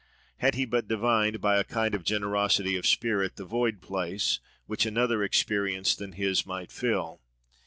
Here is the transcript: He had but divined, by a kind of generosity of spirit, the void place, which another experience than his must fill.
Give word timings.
He 0.51 0.61
had 0.61 0.69
but 0.71 0.87
divined, 0.87 1.41
by 1.41 1.57
a 1.59 1.63
kind 1.63 1.93
of 1.93 2.03
generosity 2.03 2.75
of 2.75 2.87
spirit, 2.87 3.35
the 3.35 3.45
void 3.45 3.81
place, 3.83 4.39
which 4.65 4.87
another 4.87 5.21
experience 5.23 5.93
than 5.95 6.13
his 6.13 6.43
must 6.43 6.71
fill. 6.71 7.21